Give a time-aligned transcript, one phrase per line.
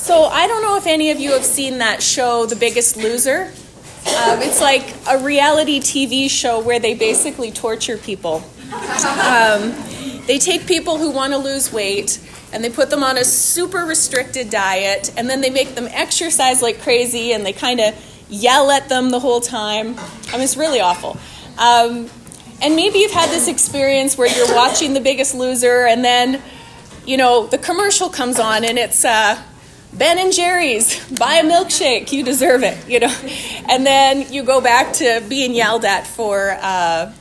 [0.00, 3.42] So I don't know if any of you have seen that show, The Biggest Loser.
[3.42, 8.42] Um, it's like a reality TV show where they basically torture people.
[8.72, 9.74] Um,
[10.26, 12.18] they take people who want to lose weight
[12.50, 16.62] and they put them on a super restricted diet and then they make them exercise
[16.62, 17.94] like crazy and they kind of
[18.30, 19.96] yell at them the whole time.
[20.28, 21.18] I mean, it's really awful.
[21.58, 22.08] Um,
[22.62, 26.40] and maybe you've had this experience where you're watching The Biggest Loser and then,
[27.04, 29.40] you know, the commercial comes on and it's, uh,
[29.92, 33.14] Ben and Jerry's, buy a milkshake, you deserve it, you know.
[33.68, 37.12] And then you go back to being yelled at for, uh,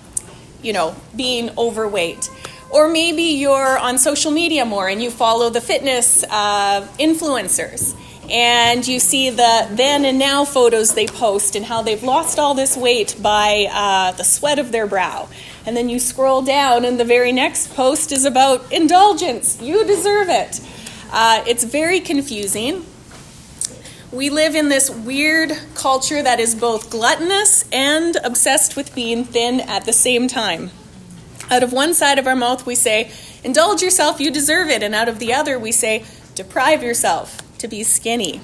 [0.61, 2.29] you know, being overweight.
[2.69, 7.95] Or maybe you're on social media more and you follow the fitness uh, influencers
[8.29, 12.53] and you see the then and now photos they post and how they've lost all
[12.53, 15.27] this weight by uh, the sweat of their brow.
[15.65, 19.61] And then you scroll down, and the very next post is about indulgence.
[19.61, 20.61] You deserve it.
[21.11, 22.85] Uh, it's very confusing.
[24.11, 29.59] We live in this weird culture that is both gluttonous and obsessed with being thin
[29.59, 30.69] at the same time.
[31.49, 33.11] Out of one side of our mouth, we say,
[33.43, 34.83] Indulge yourself, you deserve it.
[34.83, 38.41] And out of the other, we say, Deprive yourself to be skinny.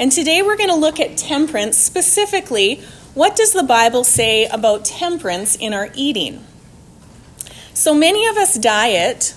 [0.00, 2.82] And today we're going to look at temperance specifically.
[3.14, 6.44] What does the Bible say about temperance in our eating?
[7.72, 9.34] So many of us diet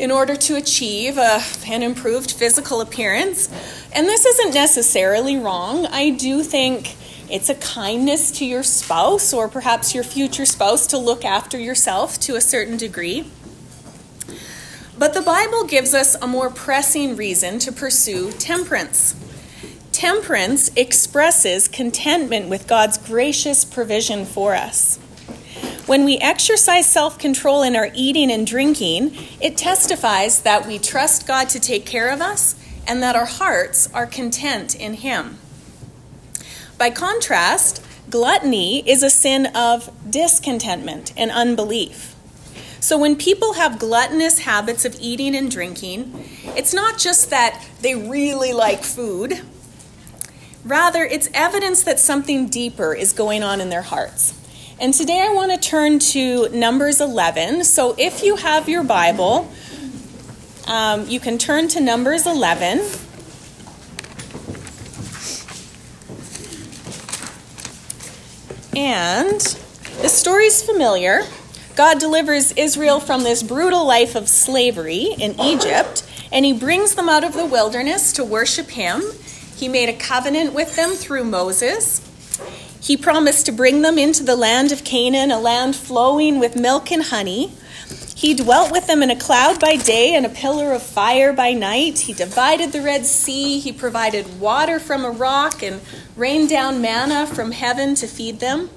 [0.00, 3.48] in order to achieve a, an improved physical appearance.
[3.92, 5.84] And this isn't necessarily wrong.
[5.86, 6.96] I do think
[7.30, 12.18] it's a kindness to your spouse or perhaps your future spouse to look after yourself
[12.20, 13.30] to a certain degree.
[14.98, 19.14] But the Bible gives us a more pressing reason to pursue temperance.
[19.92, 24.98] Temperance expresses contentment with God's gracious provision for us.
[25.90, 31.26] When we exercise self control in our eating and drinking, it testifies that we trust
[31.26, 32.54] God to take care of us
[32.86, 35.38] and that our hearts are content in Him.
[36.78, 42.14] By contrast, gluttony is a sin of discontentment and unbelief.
[42.78, 46.24] So when people have gluttonous habits of eating and drinking,
[46.56, 49.40] it's not just that they really like food.
[50.64, 54.39] Rather, it's evidence that something deeper is going on in their hearts.
[54.80, 57.64] And today I want to turn to Numbers 11.
[57.64, 59.52] So if you have your Bible,
[60.66, 62.78] um, you can turn to Numbers 11.
[68.74, 69.38] And
[70.00, 71.24] the story's familiar.
[71.76, 77.10] God delivers Israel from this brutal life of slavery in Egypt, and he brings them
[77.10, 79.02] out of the wilderness to worship him.
[79.56, 82.09] He made a covenant with them through Moses.
[82.80, 86.90] He promised to bring them into the land of Canaan, a land flowing with milk
[86.90, 87.52] and honey.
[88.16, 91.52] He dwelt with them in a cloud by day and a pillar of fire by
[91.52, 92.00] night.
[92.00, 93.58] He divided the Red Sea.
[93.58, 95.80] He provided water from a rock and
[96.16, 98.70] rained down manna from heaven to feed them.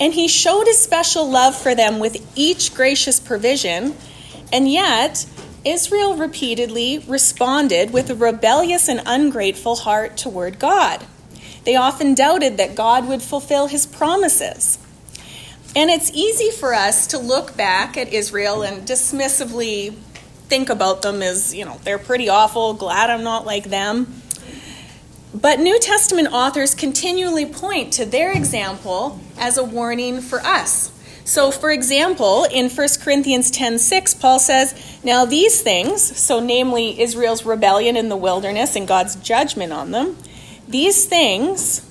[0.00, 3.94] And he showed his special love for them with each gracious provision.
[4.52, 5.26] And yet,
[5.64, 11.04] Israel repeatedly responded with a rebellious and ungrateful heart toward God.
[11.64, 14.78] They often doubted that God would fulfill his promises.
[15.74, 19.94] And it's easy for us to look back at Israel and dismissively
[20.48, 24.22] think about them as, you know, they're pretty awful, glad I'm not like them.
[25.34, 30.90] But New Testament authors continually point to their example as a warning for us.
[31.24, 37.00] So, for example, in 1 Corinthians 10 6, Paul says, Now these things, so namely
[37.00, 40.18] Israel's rebellion in the wilderness and God's judgment on them,
[40.72, 41.86] these things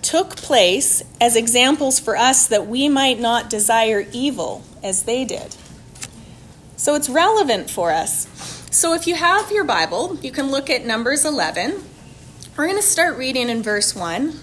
[0.00, 5.56] took place as examples for us that we might not desire evil as they did.
[6.76, 8.28] So it's relevant for us.
[8.70, 11.82] So if you have your Bible, you can look at Numbers 11.
[12.56, 14.28] We're going to start reading in verse 1.
[14.28, 14.34] It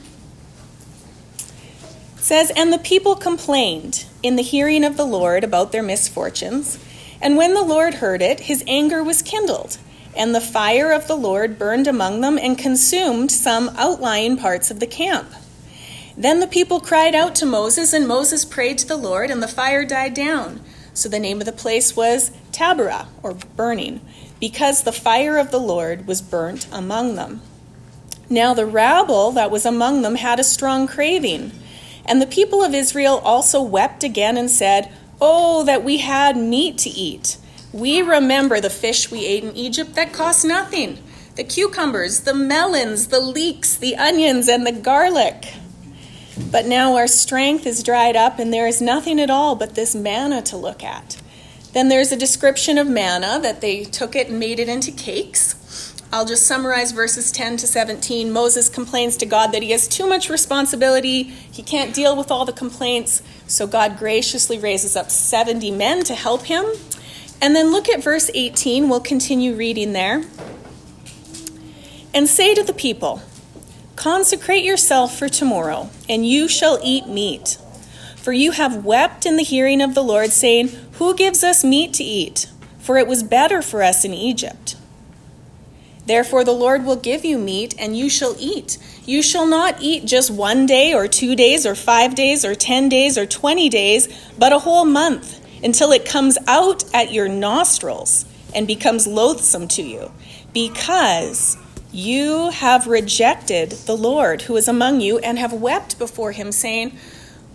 [2.17, 6.79] says, And the people complained in the hearing of the Lord about their misfortunes.
[7.21, 9.77] And when the Lord heard it, his anger was kindled
[10.15, 14.79] and the fire of the Lord burned among them and consumed some outlying parts of
[14.79, 15.31] the camp.
[16.17, 19.47] Then the people cried out to Moses, and Moses prayed to the Lord, and the
[19.47, 20.61] fire died down.
[20.93, 24.01] So the name of the place was Taberah, or burning,
[24.39, 27.41] because the fire of the Lord was burnt among them.
[28.29, 31.51] Now the rabble that was among them had a strong craving.
[32.05, 34.91] And the people of Israel also wept again and said,
[35.21, 37.37] Oh, that we had meat to eat
[37.73, 40.99] we remember the fish we ate in Egypt that cost nothing
[41.35, 45.53] the cucumbers, the melons, the leeks, the onions, and the garlic.
[46.51, 49.95] But now our strength is dried up, and there is nothing at all but this
[49.95, 51.21] manna to look at.
[51.71, 55.55] Then there's a description of manna that they took it and made it into cakes.
[56.11, 58.33] I'll just summarize verses 10 to 17.
[58.33, 61.23] Moses complains to God that he has too much responsibility.
[61.23, 63.21] He can't deal with all the complaints.
[63.47, 66.65] So God graciously raises up 70 men to help him.
[67.41, 68.87] And then look at verse 18.
[68.87, 70.23] We'll continue reading there.
[72.13, 73.21] And say to the people,
[73.95, 77.57] Consecrate yourself for tomorrow, and you shall eat meat.
[78.15, 81.93] For you have wept in the hearing of the Lord, saying, Who gives us meat
[81.95, 82.47] to eat?
[82.79, 84.75] For it was better for us in Egypt.
[86.05, 88.77] Therefore, the Lord will give you meat, and you shall eat.
[89.05, 92.89] You shall not eat just one day, or two days, or five days, or ten
[92.89, 94.07] days, or twenty days,
[94.37, 99.81] but a whole month, until it comes out at your nostrils and becomes loathsome to
[99.81, 100.11] you,
[100.53, 101.57] because
[101.91, 106.97] you have rejected the Lord who is among you, and have wept before him, saying,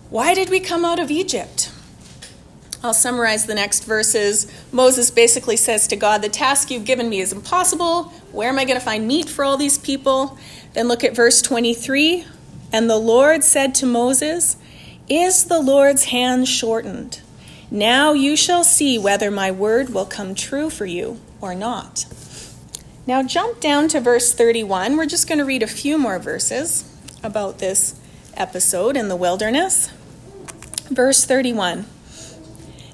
[0.09, 1.71] Why did we come out of Egypt?
[2.83, 4.45] I'll summarize the next verses.
[4.71, 8.05] Moses basically says to God, The task you've given me is impossible.
[8.31, 10.37] Where am I going to find meat for all these people?
[10.73, 12.25] Then look at verse 23.
[12.71, 14.57] And the Lord said to Moses,
[15.09, 17.21] Is the Lord's hand shortened?
[17.69, 22.05] Now you shall see whether my word will come true for you or not.
[23.05, 24.95] Now jump down to verse 31.
[24.95, 26.89] We're just going to read a few more verses
[27.21, 27.99] about this
[28.35, 29.89] episode in the wilderness.
[30.89, 31.85] Verse 31.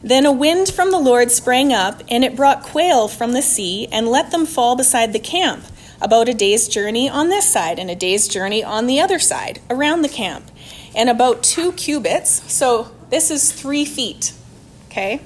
[0.02, 3.88] Then a wind from the Lord sprang up, and it brought quail from the sea
[3.92, 5.64] and let them fall beside the camp,
[6.02, 9.62] about a day's journey on this side and a day's journey on the other side,
[9.69, 10.52] around the camp,
[10.96, 12.52] and about two cubits.
[12.52, 14.34] So this is three feet,
[14.94, 15.19] okay?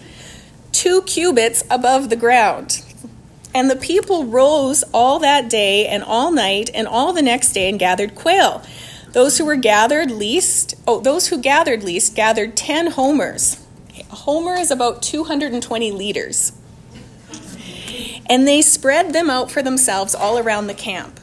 [0.71, 2.81] Two cubits above the ground.
[3.53, 7.69] And the people rose all that day and all night and all the next day
[7.69, 8.63] and gathered quail.
[9.11, 13.63] Those who were gathered least, oh, those who gathered least gathered 10 homers
[14.09, 16.51] a homer is about 220 liters.
[18.29, 21.19] And they spread them out for themselves all around the camp.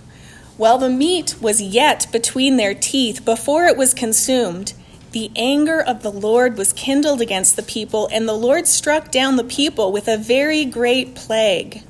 [0.56, 4.72] While the meat was yet between their teeth before it was consumed,
[5.14, 9.36] the anger of the Lord was kindled against the people, and the Lord struck down
[9.36, 11.84] the people with a very great plague.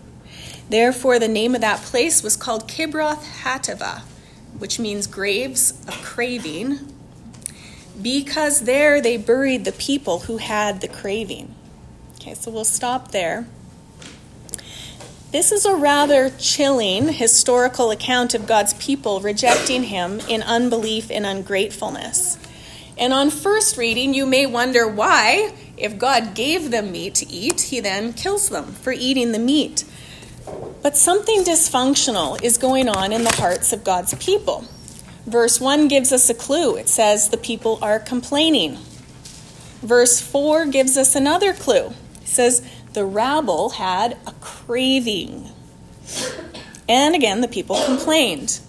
[0.68, 4.02] Therefore, the name of that place was called Kibroth Hattaavah,
[4.58, 6.80] which means graves of craving,
[8.00, 11.54] because there they buried the people who had the craving.
[12.16, 13.46] Okay, so we'll stop there.
[15.32, 21.24] This is a rather chilling historical account of God's people rejecting Him in unbelief and
[21.24, 22.38] ungratefulness.
[22.96, 27.60] And on first reading, you may wonder why, if God gave them meat to eat,
[27.62, 29.84] He then kills them for eating the meat.
[30.82, 34.66] But something dysfunctional is going on in the hearts of God's people.
[35.26, 36.76] Verse 1 gives us a clue.
[36.76, 38.78] It says the people are complaining.
[39.80, 41.94] Verse 4 gives us another clue.
[42.20, 42.62] It says
[42.92, 45.50] the rabble had a craving.
[46.88, 48.60] And again, the people complained.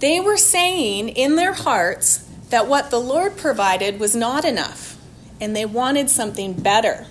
[0.00, 4.96] They were saying in their hearts that what the Lord provided was not enough,
[5.40, 7.06] and they wanted something better.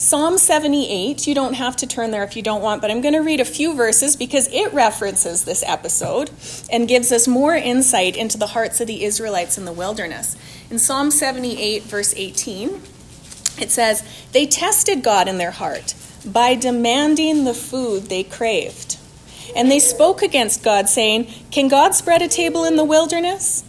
[0.00, 3.14] Psalm 78, you don't have to turn there if you don't want, but I'm going
[3.14, 6.30] to read a few verses because it references this episode
[6.70, 10.36] and gives us more insight into the hearts of the Israelites in the wilderness.
[10.70, 12.80] In Psalm 78, verse 18,
[13.60, 15.94] it says, They tested God in their heart
[16.24, 18.98] by demanding the food they craved.
[19.56, 23.64] And they spoke against God, saying, Can God spread a table in the wilderness?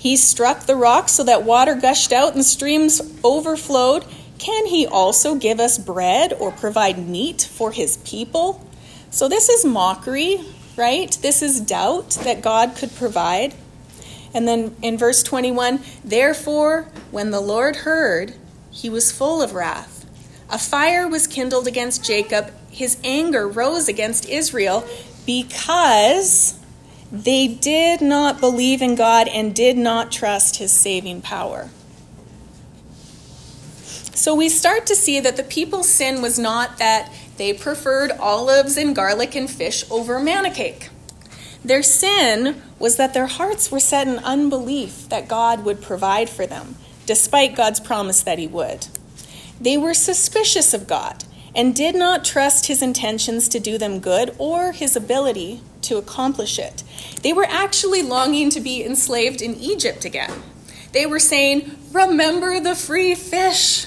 [0.00, 4.06] He struck the rock so that water gushed out and streams overflowed.
[4.38, 8.66] Can he also give us bread or provide meat for his people?
[9.10, 10.40] So this is mockery,
[10.74, 11.10] right?
[11.20, 13.54] This is doubt that God could provide.
[14.32, 18.32] And then in verse 21, therefore, when the Lord heard,
[18.70, 20.06] he was full of wrath.
[20.48, 22.50] A fire was kindled against Jacob.
[22.70, 24.88] His anger rose against Israel
[25.26, 26.58] because
[27.12, 31.70] they did not believe in God and did not trust his saving power.
[34.14, 38.76] So we start to see that the people's sin was not that they preferred olives
[38.76, 40.90] and garlic and fish over manna cake.
[41.64, 46.46] Their sin was that their hearts were set in unbelief that God would provide for
[46.46, 46.76] them,
[47.06, 48.86] despite God's promise that He would.
[49.60, 54.34] They were suspicious of God and did not trust His intentions to do them good
[54.38, 56.82] or His ability to accomplish it.
[57.22, 60.42] They were actually longing to be enslaved in Egypt again.
[60.92, 63.86] They were saying, Remember the free fish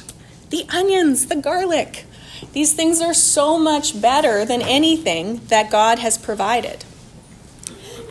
[0.54, 2.06] the onions, the garlic.
[2.52, 6.86] These things are so much better than anything that God has provided.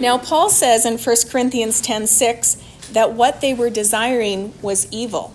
[0.00, 2.56] Now, Paul says in 1 Corinthians 10 6
[2.94, 5.32] that what they were desiring was evil.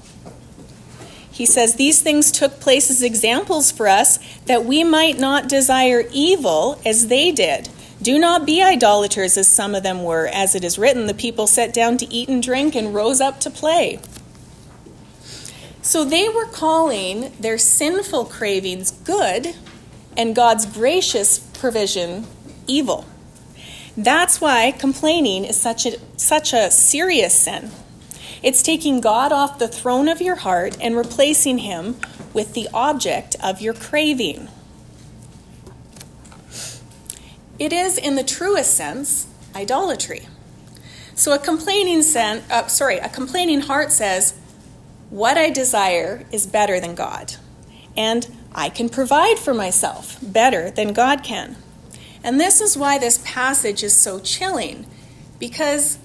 [1.38, 4.18] He says, These things took place as examples for us
[4.48, 7.70] that we might not desire evil as they did.
[8.02, 10.26] Do not be idolaters as some of them were.
[10.26, 13.40] As it is written, the people sat down to eat and drink and rose up
[13.42, 14.00] to play.
[15.84, 19.54] So they were calling their sinful cravings good
[20.18, 22.26] and God's gracious provision
[22.66, 23.06] evil.
[23.96, 27.70] That's why complaining is such a, such a serious sin.
[28.44, 31.98] It's taking God off the throne of your heart and replacing him
[32.34, 34.48] with the object of your craving.
[37.58, 39.26] It is, in the truest sense,
[39.56, 40.28] idolatry.
[41.16, 44.36] So a complaining sen- uh, sorry, a complaining heart says,
[45.10, 47.36] "What I desire is better than God,
[47.96, 51.56] and I can provide for myself better than God can."
[52.24, 54.86] And this is why this passage is so chilling,
[55.40, 55.98] because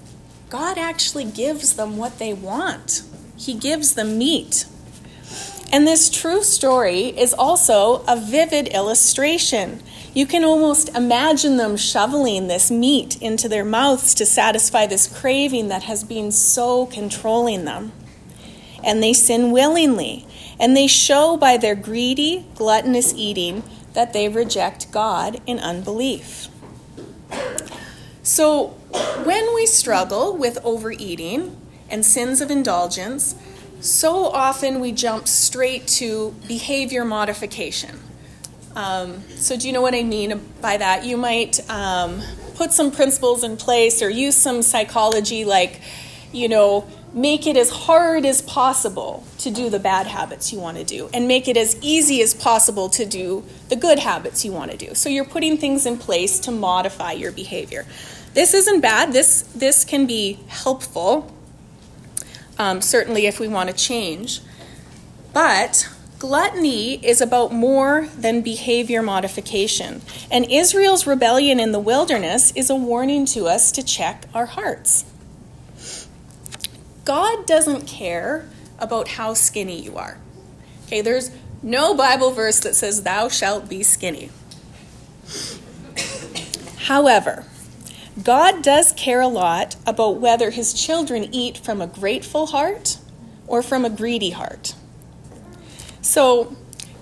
[0.53, 3.01] God actually gives them what they want.
[3.35, 4.65] He gives them meat.
[5.71, 9.81] And this true story is also a vivid illustration
[10.13, 15.69] you can almost imagine them shoveling this meat into their mouths to satisfy this craving
[15.69, 17.91] that has been so controlling them.
[18.83, 20.27] And they sin willingly,
[20.59, 26.47] and they show by their greedy, gluttonous eating that they reject God in unbelief.
[28.23, 28.67] So,
[29.23, 31.57] when we struggle with overeating
[31.89, 33.35] and sins of indulgence,
[33.79, 37.99] so often we jump straight to behavior modification
[38.75, 41.05] um, so, do you know what I mean by that?
[41.05, 42.21] You might um,
[42.55, 45.79] put some principles in place or use some psychology, like,
[46.31, 50.77] you know, make it as hard as possible to do the bad habits you want
[50.77, 54.51] to do and make it as easy as possible to do the good habits you
[54.51, 54.95] want to do.
[54.95, 57.85] So, you're putting things in place to modify your behavior.
[58.33, 61.31] This isn't bad, this, this can be helpful,
[62.57, 64.41] um, certainly if we want to change.
[65.33, 65.89] But
[66.23, 70.01] Gluttony is about more than behavior modification,
[70.31, 75.03] and Israel's rebellion in the wilderness is a warning to us to check our hearts.
[77.05, 78.47] God doesn't care
[78.79, 80.17] about how skinny you are.
[80.85, 81.31] Okay, there's
[81.61, 84.29] no Bible verse that says, Thou shalt be skinny.
[86.83, 87.45] However,
[88.21, 92.97] God does care a lot about whether his children eat from a grateful heart
[93.47, 94.75] or from a greedy heart.
[96.01, 96.55] So,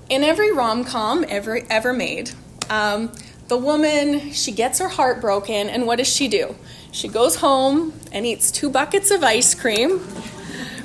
[0.10, 2.31] in every rom com ever ever made,
[2.70, 3.12] um,
[3.48, 6.55] the woman she gets her heart broken, and what does she do?
[6.91, 10.05] She goes home and eats two buckets of ice cream,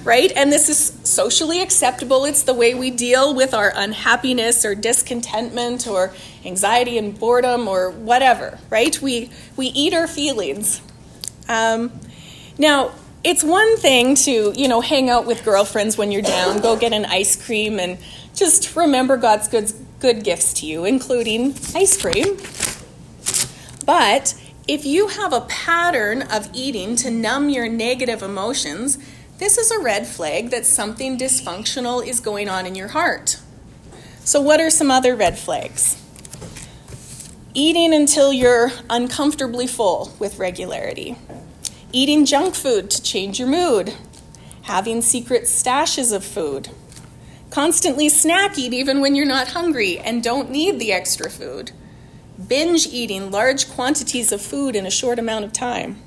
[0.04, 0.30] right?
[0.36, 2.24] And this is socially acceptable.
[2.24, 7.90] It's the way we deal with our unhappiness or discontentment or anxiety and boredom or
[7.90, 9.00] whatever, right?
[9.02, 10.80] We we eat our feelings.
[11.48, 11.92] Um,
[12.56, 12.92] now,
[13.24, 16.92] it's one thing to, you know, hang out with girlfriends when you're down, go get
[16.92, 17.98] an ice cream, and
[18.34, 22.38] just remember God's good, good gifts to you, including ice cream.
[23.84, 24.34] But
[24.68, 28.98] if you have a pattern of eating to numb your negative emotions,
[29.38, 33.38] this is a red flag that something dysfunctional is going on in your heart.
[34.20, 36.02] So, what are some other red flags?
[37.54, 41.16] Eating until you're uncomfortably full with regularity
[41.92, 43.94] eating junk food to change your mood,
[44.62, 46.68] having secret stashes of food,
[47.50, 51.72] constantly snacking even when you're not hungry and don't need the extra food,
[52.48, 56.02] binge eating large quantities of food in a short amount of time,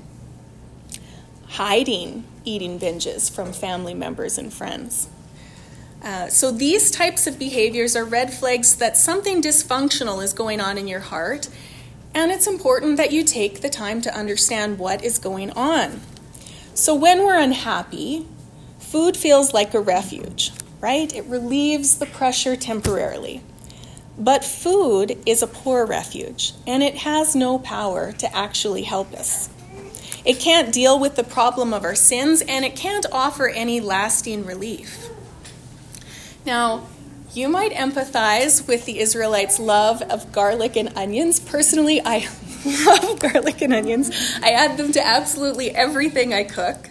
[1.48, 5.08] hiding eating binges from family members and friends.
[6.02, 10.78] Uh, so, these types of behaviors are red flags that something dysfunctional is going on
[10.78, 11.48] in your heart
[12.14, 16.00] and it's important that you take the time to understand what is going on.
[16.74, 18.26] So, when we're unhappy,
[18.78, 21.14] food feels like a refuge, right?
[21.14, 23.42] It relieves the pressure temporarily.
[24.20, 29.48] But food is a poor refuge, and it has no power to actually help us.
[30.26, 34.44] It can't deal with the problem of our sins, and it can't offer any lasting
[34.44, 35.08] relief.
[36.44, 36.86] Now,
[37.32, 41.40] you might empathize with the Israelites' love of garlic and onions.
[41.40, 42.28] Personally, I
[42.86, 44.10] love garlic and onions.
[44.42, 46.90] I add them to absolutely everything I cook.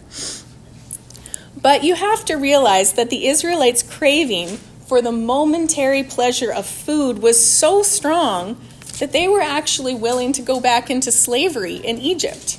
[1.61, 4.59] But you have to realize that the Israelites' craving
[4.89, 8.59] for the momentary pleasure of food was so strong
[8.97, 12.57] that they were actually willing to go back into slavery in Egypt.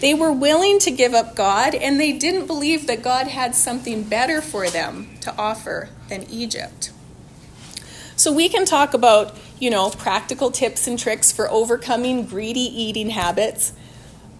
[0.00, 4.04] They were willing to give up God, and they didn't believe that God had something
[4.04, 6.92] better for them to offer than Egypt.
[8.14, 13.10] So we can talk about, you know, practical tips and tricks for overcoming greedy eating
[13.10, 13.72] habits.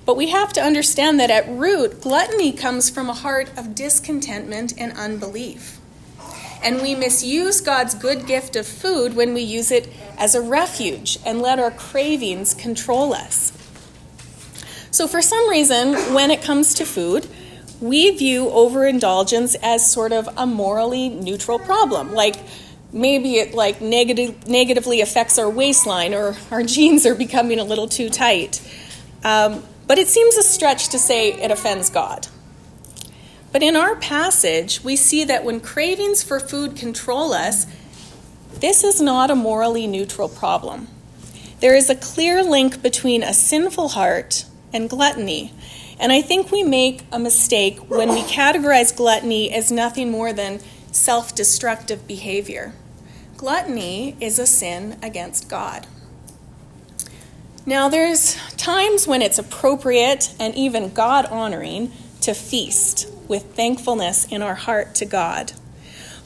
[0.05, 4.75] But we have to understand that at root, gluttony comes from a heart of discontentment
[4.79, 5.76] and unbelief.
[6.67, 11.17] And we misuse God's good gift of food when we use it as a refuge
[11.25, 13.53] and let our cravings control us.
[14.91, 17.29] So, for some reason, when it comes to food,
[17.81, 22.13] we view overindulgence as sort of a morally neutral problem.
[22.13, 22.35] Like
[22.93, 27.87] maybe it like negative, negatively affects our waistline or our jeans are becoming a little
[27.87, 28.61] too tight.
[29.23, 32.27] Um, but it seems a stretch to say it offends God.
[33.53, 37.67] But in our passage, we see that when cravings for food control us,
[38.61, 40.89] this is not a morally neutral problem.
[41.61, 45.53] There is a clear link between a sinful heart and gluttony.
[45.99, 50.61] And I think we make a mistake when we categorize gluttony as nothing more than
[50.93, 52.75] self destructive behavior.
[53.37, 55.87] Gluttony is a sin against God.
[57.65, 61.91] Now, there's times when it's appropriate and even God honoring
[62.27, 65.53] to feast with thankfulness in our heart to God.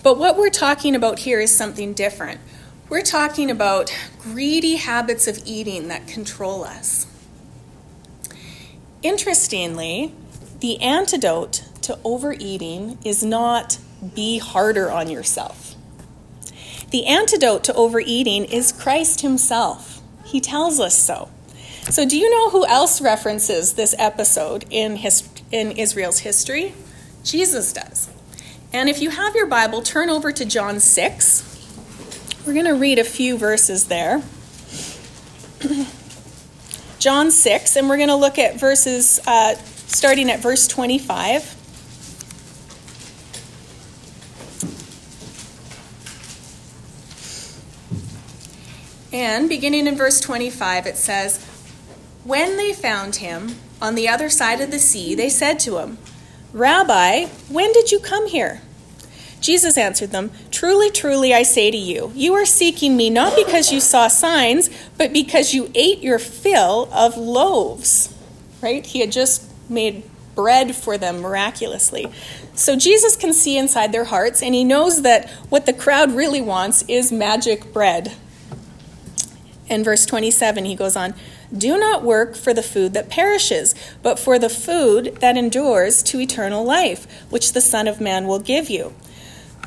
[0.03, 2.41] But what we're talking about here is something different.
[2.89, 7.07] We're talking about greedy habits of eating that control us.
[9.03, 10.15] Interestingly,
[10.61, 13.79] the antidote to overeating is not
[14.15, 15.75] be harder on yourself.
[16.93, 20.01] The antidote to overeating is Christ Himself.
[20.25, 21.29] He tells us so.
[21.89, 26.75] So, do you know who else references this episode in, his, in Israel's history?
[27.25, 28.09] Jesus does.
[28.73, 32.43] And if you have your Bible, turn over to John 6.
[32.47, 34.23] We're going to read a few verses there.
[36.99, 41.57] John 6, and we're going to look at verses uh, starting at verse 25.
[49.13, 51.45] And beginning in verse 25, it says,
[52.23, 55.99] When they found him on the other side of the sea, they said to him,
[56.53, 58.61] Rabbi, when did you come here?
[59.41, 63.73] Jesus answered them, Truly, truly, I say to you, you are seeking me not because
[63.73, 64.69] you saw signs,
[64.99, 68.15] but because you ate your fill of loaves.
[68.61, 68.85] Right?
[68.85, 70.03] He had just made
[70.35, 72.11] bread for them miraculously.
[72.55, 76.43] So Jesus can see inside their hearts, and he knows that what the crowd really
[76.43, 78.13] wants is magic bread,
[79.71, 81.15] in verse 27, he goes on
[81.57, 86.21] Do not work for the food that perishes, but for the food that endures to
[86.21, 88.95] eternal life, which the Son of Man will give you.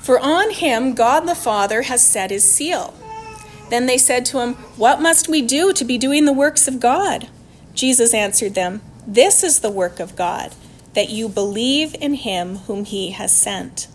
[0.01, 2.93] For on him God the Father has set his seal.
[3.69, 6.79] Then they said to him, What must we do to be doing the works of
[6.79, 7.27] God?
[7.73, 10.53] Jesus answered them, This is the work of God,
[10.93, 13.87] that you believe in him whom he has sent.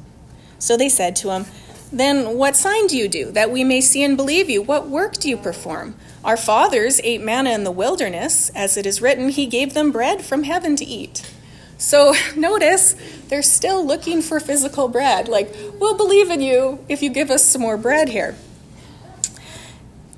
[0.58, 1.46] So they said to him,
[1.92, 4.62] then what sign do you do, that we may see and believe you?
[4.62, 5.94] What work do you perform?
[6.24, 8.50] Our fathers ate manna in the wilderness.
[8.50, 11.32] As it is written, He gave them bread from heaven to eat.
[11.78, 12.94] So notice
[13.28, 15.28] they're still looking for physical bread.
[15.28, 18.36] Like, we'll believe in you if you give us some more bread here.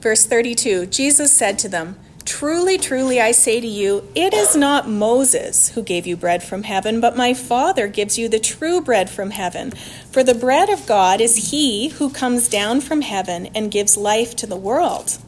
[0.01, 4.89] Verse 32 Jesus said to them, Truly, truly, I say to you, it is not
[4.89, 9.11] Moses who gave you bread from heaven, but my Father gives you the true bread
[9.11, 9.73] from heaven.
[9.73, 14.37] For the bread of God is he who comes down from heaven and gives life
[14.37, 15.19] to the world.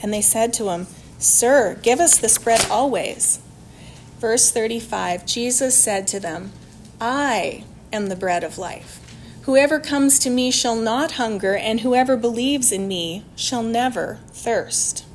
[0.00, 0.86] And they said to him,
[1.18, 3.40] Sir, give us this bread always.
[4.18, 6.52] Verse 35 Jesus said to them,
[7.00, 9.00] I am the bread of life.
[9.42, 15.06] Whoever comes to me shall not hunger, and whoever believes in me shall never thirst.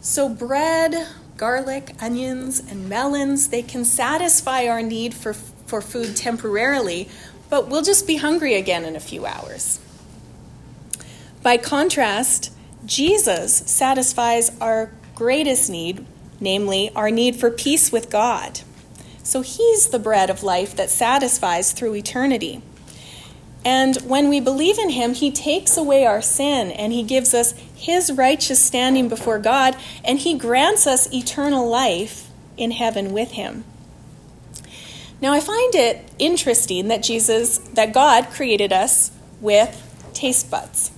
[0.00, 7.08] So, bread, garlic, onions, and melons, they can satisfy our need for, for food temporarily,
[7.50, 9.80] but we'll just be hungry again in a few hours.
[11.48, 12.52] By contrast,
[12.84, 16.04] Jesus satisfies our greatest need,
[16.40, 18.60] namely our need for peace with God.
[19.22, 22.60] So he's the bread of life that satisfies through eternity.
[23.64, 27.52] And when we believe in him, he takes away our sin and he gives us
[27.74, 33.64] his righteous standing before God and he grants us eternal life in heaven with him.
[35.22, 40.90] Now I find it interesting that Jesus that God created us with taste buds.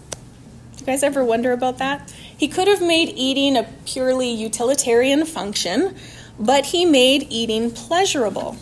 [0.81, 2.11] You guys ever wonder about that?
[2.11, 5.95] He could have made eating a purely utilitarian function,
[6.39, 8.57] but he made eating pleasurable.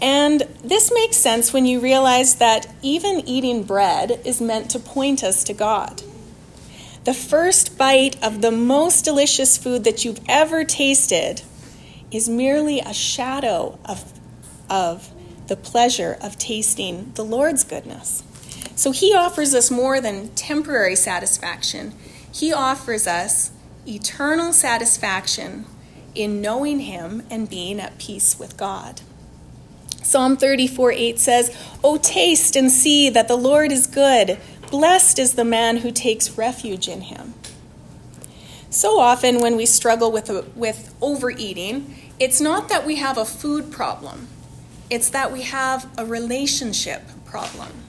[0.00, 5.22] And this makes sense when you realize that even eating bread is meant to point
[5.22, 6.02] us to God.
[7.04, 11.42] The first bite of the most delicious food that you've ever tasted
[12.10, 14.12] is merely a shadow of,
[14.70, 15.10] of
[15.46, 18.22] the pleasure of tasting the Lord's goodness.
[18.74, 21.94] So he offers us more than temporary satisfaction,
[22.32, 23.50] he offers us
[23.86, 25.66] eternal satisfaction
[26.14, 29.00] in knowing him and being at peace with God.
[30.02, 34.38] Psalm 34 8 says, Oh, taste and see that the Lord is good.
[34.70, 37.34] Blessed is the man who takes refuge in him.
[38.70, 43.70] So often, when we struggle with, with overeating, it's not that we have a food
[43.70, 44.28] problem,
[44.88, 47.81] it's that we have a relationship problem.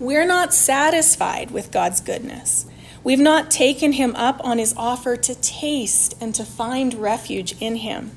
[0.00, 2.64] We're not satisfied with God's goodness.
[3.04, 7.76] We've not taken him up on his offer to taste and to find refuge in
[7.76, 8.12] him.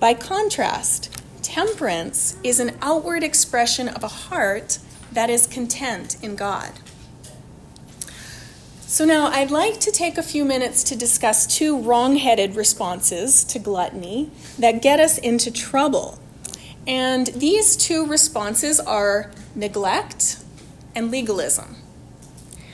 [0.00, 4.80] By contrast, temperance is an outward expression of a heart
[5.12, 6.72] that is content in God.
[8.88, 13.44] So, now I'd like to take a few minutes to discuss two wrong headed responses
[13.44, 16.18] to gluttony that get us into trouble.
[16.88, 20.38] And these two responses are neglect
[20.96, 21.76] and legalism.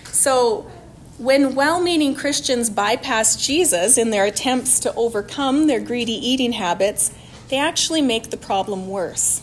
[0.04, 0.70] So,
[1.18, 7.12] when well meaning Christians bypass Jesus in their attempts to overcome their greedy eating habits,
[7.48, 9.42] they actually make the problem worse.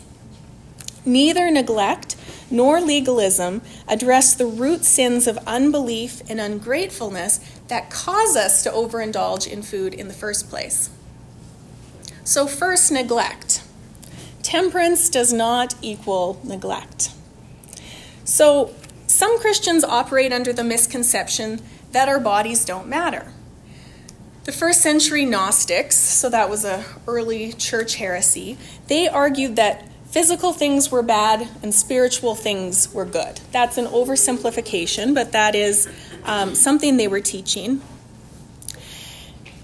[1.05, 2.15] Neither neglect
[2.49, 9.47] nor legalism address the root sins of unbelief and ungratefulness that cause us to overindulge
[9.47, 10.89] in food in the first place.
[12.23, 13.63] So, first, neglect.
[14.41, 17.11] Temperance does not equal neglect.
[18.29, 18.75] So,
[19.07, 21.61] some Christians operate under the misconception
[21.93, 23.33] that our bodies don't matter.
[24.43, 30.53] The first century Gnostics, so that was a early church heresy, they argued that physical
[30.53, 33.41] things were bad and spiritual things were good.
[33.51, 35.89] That's an oversimplification, but that is
[36.23, 37.81] um, something they were teaching.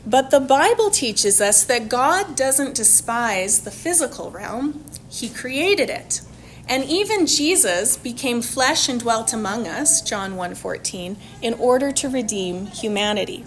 [0.07, 6.21] But the Bible teaches us that God doesn't despise the physical realm, He created it.
[6.67, 12.67] And even Jesus became flesh and dwelt among us, John 1:14, in order to redeem
[12.67, 13.45] humanity.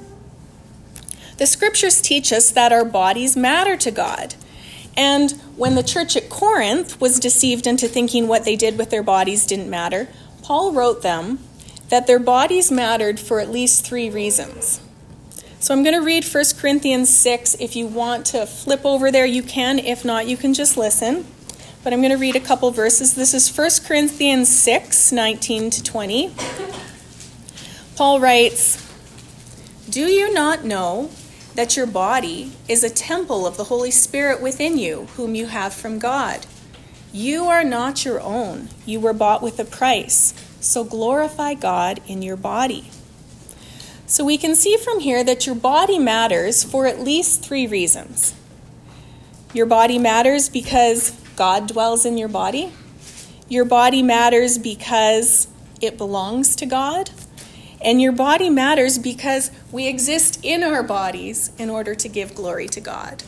[1.38, 4.34] The scriptures teach us that our bodies matter to God.
[4.96, 9.02] And when the church at Corinth was deceived into thinking what they did with their
[9.02, 10.08] bodies didn't matter,
[10.42, 11.38] Paul wrote them
[11.88, 14.80] that their bodies mattered for at least 3 reasons.
[15.60, 17.56] So I'm going to read 1 Corinthians 6.
[17.58, 19.78] If you want to flip over there, you can.
[19.78, 21.26] If not, you can just listen
[21.88, 23.14] but I'm going to read a couple verses.
[23.14, 26.34] This is 1 Corinthians 6 19 to 20.
[27.96, 28.86] Paul writes,
[29.88, 31.10] Do you not know
[31.54, 35.72] that your body is a temple of the Holy Spirit within you, whom you have
[35.72, 36.44] from God?
[37.10, 40.34] You are not your own, you were bought with a price.
[40.60, 42.90] So glorify God in your body.
[44.06, 48.34] So we can see from here that your body matters for at least three reasons.
[49.54, 52.72] Your body matters because God dwells in your body.
[53.48, 55.46] Your body matters because
[55.80, 57.10] it belongs to God.
[57.80, 62.66] And your body matters because we exist in our bodies in order to give glory
[62.66, 63.22] to God.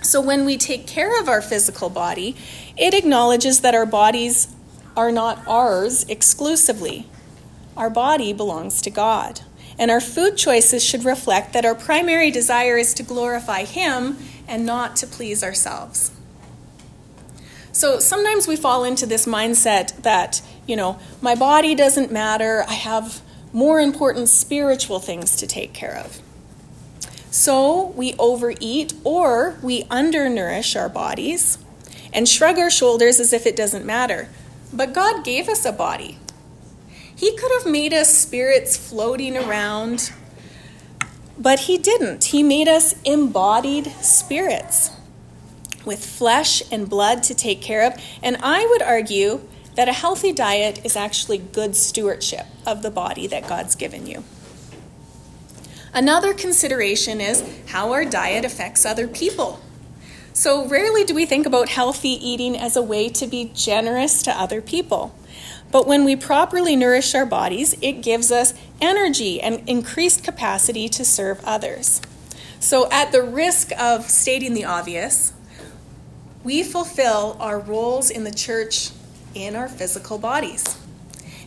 [0.00, 2.36] So when we take care of our physical body,
[2.76, 4.54] it acknowledges that our bodies
[4.96, 7.08] are not ours exclusively.
[7.76, 9.40] Our body belongs to God.
[9.76, 14.64] And our food choices should reflect that our primary desire is to glorify Him and
[14.64, 16.12] not to please ourselves.
[17.78, 22.72] So sometimes we fall into this mindset that, you know, my body doesn't matter, I
[22.72, 23.20] have
[23.52, 26.20] more important spiritual things to take care of.
[27.30, 31.58] So we overeat or we undernourish our bodies
[32.12, 34.28] and shrug our shoulders as if it doesn't matter.
[34.72, 36.18] But God gave us a body.
[37.14, 40.12] He could have made us spirits floating around,
[41.38, 42.24] but He didn't.
[42.24, 44.97] He made us embodied spirits
[45.88, 48.00] with flesh and blood to take care of.
[48.22, 49.40] And I would argue
[49.74, 54.22] that a healthy diet is actually good stewardship of the body that God's given you.
[55.92, 59.60] Another consideration is how our diet affects other people.
[60.32, 64.30] So, rarely do we think about healthy eating as a way to be generous to
[64.30, 65.14] other people.
[65.72, 71.04] But when we properly nourish our bodies, it gives us energy and increased capacity to
[71.04, 72.00] serve others.
[72.60, 75.32] So, at the risk of stating the obvious,
[76.44, 78.90] we fulfill our roles in the church
[79.34, 80.78] in our physical bodies.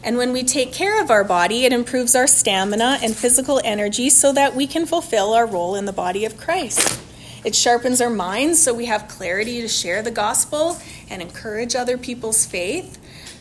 [0.03, 4.09] And when we take care of our body, it improves our stamina and physical energy
[4.09, 6.99] so that we can fulfill our role in the body of Christ.
[7.43, 10.77] It sharpens our minds so we have clarity to share the gospel
[11.09, 12.97] and encourage other people's faith.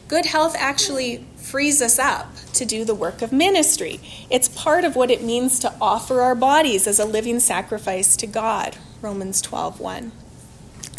[0.09, 4.01] Good health actually frees us up to do the work of ministry.
[4.31, 8.27] It's part of what it means to offer our bodies as a living sacrifice to
[8.27, 8.77] God.
[9.03, 10.13] Romans 12:1.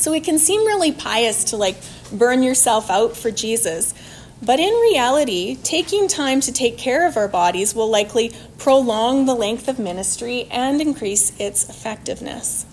[0.02, 1.76] So it can seem really pious to like
[2.12, 3.94] burn yourself out for Jesus.
[4.42, 9.36] But in reality, taking time to take care of our bodies will likely prolong the
[9.36, 12.66] length of ministry and increase its effectiveness.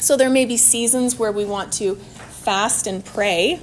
[0.00, 3.60] So there may be seasons where we want to fast and pray.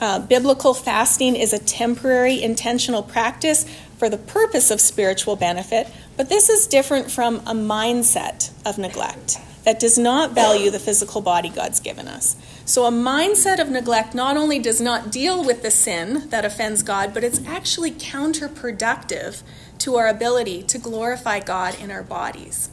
[0.00, 3.64] Uh, biblical fasting is a temporary intentional practice
[3.98, 9.38] for the purpose of spiritual benefit, but this is different from a mindset of neglect
[9.64, 12.36] that does not value the physical body God's given us.
[12.64, 16.82] So, a mindset of neglect not only does not deal with the sin that offends
[16.82, 19.42] God, but it's actually counterproductive
[19.78, 22.70] to our ability to glorify God in our bodies.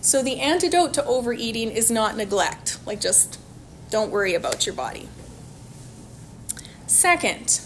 [0.00, 3.38] So, the antidote to overeating is not neglect, like just
[3.90, 5.08] don't worry about your body.
[6.86, 7.60] Second,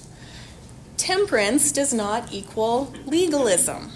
[0.97, 3.91] temperance does not equal legalism.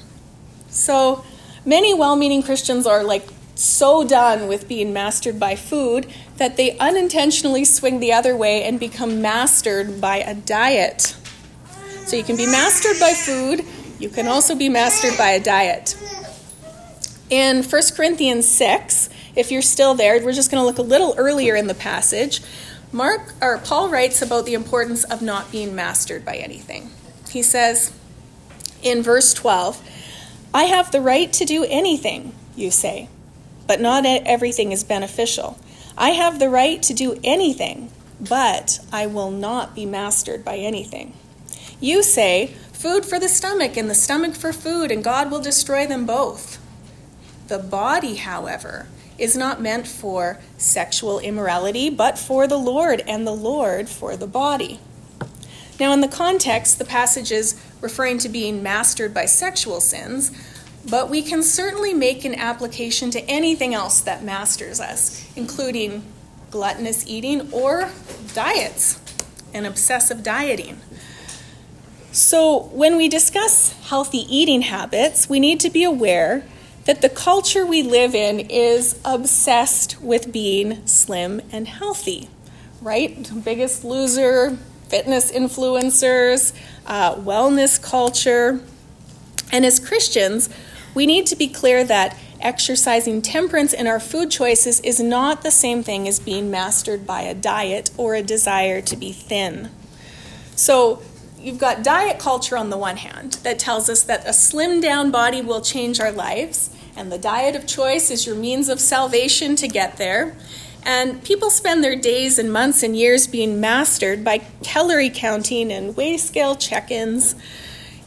[0.69, 1.25] So,
[1.65, 6.77] many well meaning Christians are like so done with being mastered by food that they
[6.79, 11.17] unintentionally swing the other way and become mastered by a diet.
[12.07, 13.65] So you can be mastered by food,
[13.99, 15.97] you can also be mastered by a diet.
[17.31, 21.15] In 1 Corinthians 6, if you're still there, we're just going to look a little
[21.17, 22.43] earlier in the passage.
[22.93, 26.91] Mark or Paul writes about the importance of not being mastered by anything.
[27.31, 27.93] He says
[28.83, 29.83] in verse 12,
[30.53, 33.09] I have the right to do anything, you say
[33.67, 35.59] but not everything is beneficial.
[35.97, 41.15] I have the right to do anything, but I will not be mastered by anything.
[41.81, 45.87] You say, food for the stomach and the stomach for food, and God will destroy
[45.87, 46.59] them both.
[47.49, 48.87] The body, however,
[49.19, 54.27] is not meant for sexual immorality, but for the Lord, and the Lord for the
[54.27, 54.81] body.
[55.79, 60.31] Now, in the context, the passage is referring to being mastered by sexual sins,
[60.89, 66.05] but we can certainly make an application to anything else that masters us, including
[66.51, 67.91] gluttonous eating or
[68.35, 69.01] diets
[69.53, 70.81] and obsessive dieting.
[72.13, 76.45] So, when we discuss healthy eating habits, we need to be aware
[76.85, 82.29] that the culture we live in is obsessed with being slim and healthy,
[82.81, 83.29] right?
[83.43, 86.53] Biggest loser, fitness influencers,
[86.87, 88.61] uh, wellness culture.
[89.51, 90.49] And as Christians,
[90.95, 95.51] we need to be clear that exercising temperance in our food choices is not the
[95.51, 99.71] same thing as being mastered by a diet or a desire to be thin.
[100.55, 101.03] So,
[101.39, 105.11] you've got diet culture on the one hand that tells us that a slim down
[105.11, 109.57] body will change our lives, and the diet of choice is your means of salvation
[109.57, 110.37] to get there.
[110.87, 115.97] And people spend their days and months and years being mastered by calorie counting and
[115.97, 117.35] weigh scale check ins.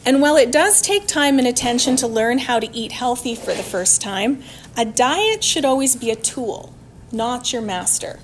[0.04, 3.52] And while it does take time and attention to learn how to eat healthy for
[3.52, 4.42] the first time,
[4.76, 6.72] a diet should always be a tool,
[7.12, 8.20] not your master.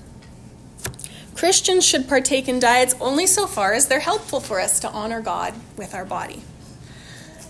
[1.35, 5.21] Christians should partake in diets only so far as they're helpful for us to honor
[5.21, 6.41] God with our body.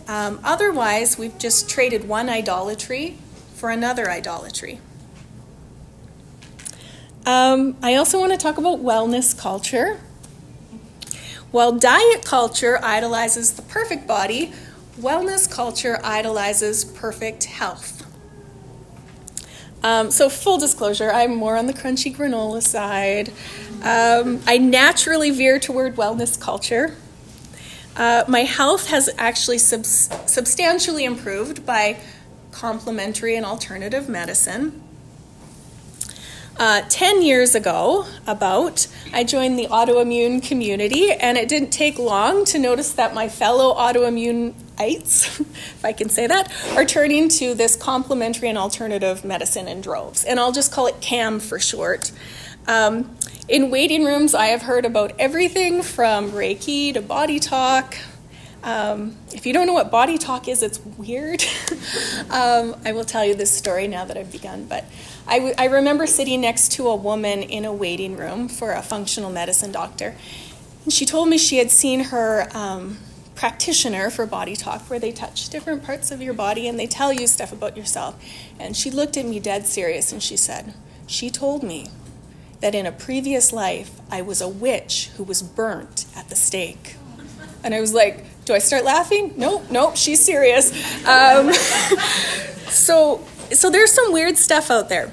[0.07, 3.17] Um, otherwise, we've just traded one idolatry
[3.53, 4.79] for another idolatry.
[7.25, 9.99] Um, I also want to talk about wellness culture.
[11.51, 14.51] While diet culture idolizes the perfect body,
[14.99, 18.03] wellness culture idolizes perfect health.
[19.84, 23.29] Um, so, full disclosure, I'm more on the crunchy granola side.
[23.84, 26.95] Um, I naturally veer toward wellness culture.
[27.95, 31.97] Uh, my health has actually sub- substantially improved by
[32.51, 34.81] complementary and alternative medicine.
[36.57, 42.45] Uh, 10 years ago, about, I joined the autoimmune community, and it didn't take long
[42.45, 47.75] to notice that my fellow autoimmune-ites, if I can say that, are turning to this
[47.75, 50.23] complementary and alternative medicine in droves.
[50.23, 52.13] And I'll just call it CAM for short.
[52.67, 53.17] Um,
[53.49, 57.97] in waiting rooms, I have heard about everything from Reiki to body talk,
[58.63, 61.43] um, if you don't know what body talk is, it's weird.
[62.29, 64.65] um, I will tell you this story now that I've begun.
[64.65, 64.85] But
[65.27, 68.81] I, w- I remember sitting next to a woman in a waiting room for a
[68.81, 70.15] functional medicine doctor.
[70.83, 72.97] And she told me she had seen her um,
[73.35, 77.13] practitioner for body talk, where they touch different parts of your body and they tell
[77.13, 78.15] you stuff about yourself.
[78.59, 80.73] And she looked at me dead serious and she said,
[81.05, 81.87] She told me
[82.61, 86.95] that in a previous life I was a witch who was burnt at the stake.
[87.63, 89.34] And I was like, do I start laughing?
[89.36, 90.71] Nope, nope, she's serious.
[91.05, 91.51] Um,
[92.69, 95.12] so, so there's some weird stuff out there.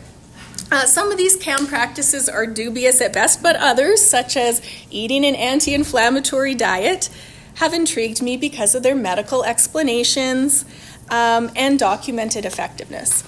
[0.71, 5.25] Uh, some of these CAM practices are dubious at best, but others, such as eating
[5.25, 7.11] an anti inflammatory diet,
[7.57, 10.65] have intrigued me because of their medical explanations
[11.11, 13.23] um, and documented effectiveness.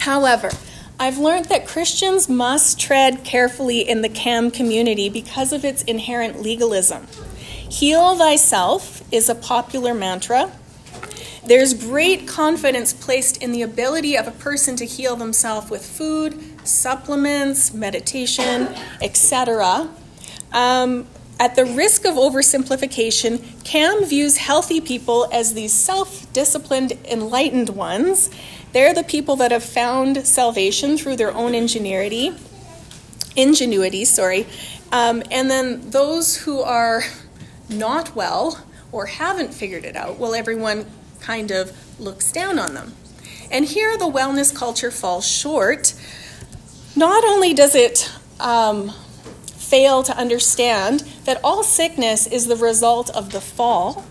[0.00, 0.50] However,
[0.98, 6.42] I've learned that Christians must tread carefully in the CAM community because of its inherent
[6.42, 7.06] legalism.
[7.70, 10.50] Heal thyself is a popular mantra.
[11.46, 16.66] There's great confidence placed in the ability of a person to heal themselves with food,
[16.66, 19.88] supplements, meditation, etc.
[20.52, 21.06] Um,
[21.38, 28.30] at the risk of oversimplification, Cam views healthy people as these self disciplined, enlightened ones.
[28.72, 32.34] They're the people that have found salvation through their own ingenuity,
[33.36, 34.46] ingenuity, sorry.
[34.90, 37.04] Um, and then those who are
[37.70, 40.86] not well or haven't figured it out, well, everyone
[41.20, 42.94] kind of looks down on them.
[43.50, 45.94] And here the wellness culture falls short.
[46.96, 48.92] Not only does it um,
[49.46, 54.04] fail to understand that all sickness is the result of the fall.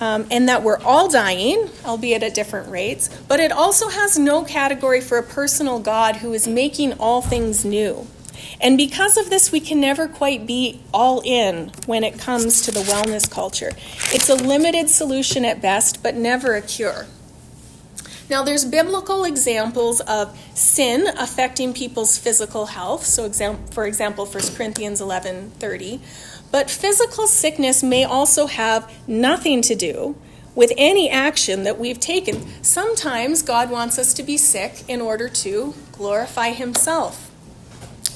[0.00, 4.44] Um, and that we're all dying, albeit at different rates, but it also has no
[4.44, 8.06] category for a personal God who is making all things new.
[8.60, 12.70] And because of this, we can never quite be all in when it comes to
[12.70, 13.70] the wellness culture.
[14.12, 17.06] It's a limited solution at best, but never a cure.
[18.30, 23.06] Now, there's biblical examples of sin affecting people's physical health.
[23.06, 23.30] So,
[23.70, 26.00] for example, 1 Corinthians 11 30.
[26.50, 30.16] But physical sickness may also have nothing to do
[30.54, 32.44] with any action that we've taken.
[32.62, 37.27] Sometimes God wants us to be sick in order to glorify Himself.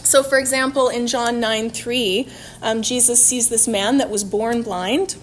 [0.05, 2.29] So, for example, in John 9 3,
[2.63, 5.17] um, Jesus sees this man that was born blind.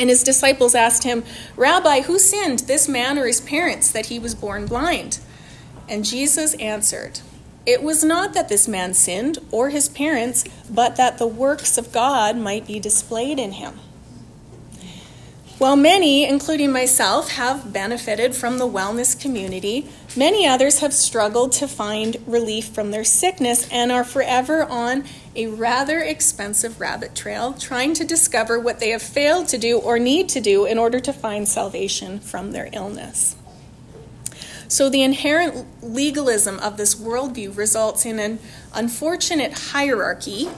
[0.00, 1.22] And his disciples asked him,
[1.56, 5.20] Rabbi, who sinned, this man or his parents, that he was born blind?
[5.88, 7.20] And Jesus answered,
[7.66, 11.92] It was not that this man sinned or his parents, but that the works of
[11.92, 13.78] God might be displayed in him.
[15.62, 21.68] While many, including myself, have benefited from the wellness community, many others have struggled to
[21.68, 25.04] find relief from their sickness and are forever on
[25.36, 30.00] a rather expensive rabbit trail trying to discover what they have failed to do or
[30.00, 33.36] need to do in order to find salvation from their illness.
[34.66, 38.40] So, the inherent legalism of this worldview results in an
[38.74, 40.48] unfortunate hierarchy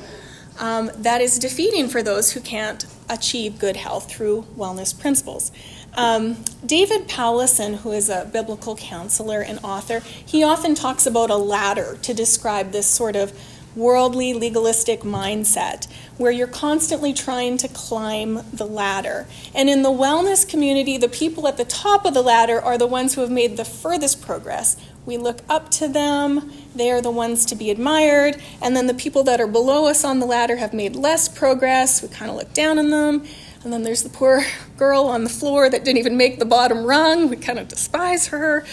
[0.58, 5.52] um, that is defeating for those who can't achieve good health through wellness principles.
[5.96, 11.36] Um, David Powlison, who is a biblical counselor and author, he often talks about a
[11.36, 13.32] ladder to describe this sort of
[13.76, 15.86] worldly, legalistic mindset
[16.16, 19.26] where you're constantly trying to climb the ladder.
[19.54, 22.86] And in the wellness community, the people at the top of the ladder are the
[22.86, 24.76] ones who have made the furthest progress.
[25.06, 28.40] We look up to them, they are the ones to be admired.
[28.62, 32.02] And then the people that are below us on the ladder have made less progress.
[32.02, 33.24] We kind of look down on them.
[33.62, 34.44] And then there's the poor
[34.76, 37.28] girl on the floor that didn't even make the bottom rung.
[37.28, 38.64] We kind of despise her.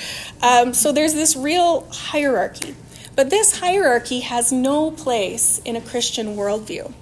[0.42, 2.76] Um, so there's this real hierarchy.
[3.16, 6.94] But this hierarchy has no place in a Christian worldview.